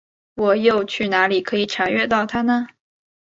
[0.33, 2.65] 我又去哪里可以查阅到它呢？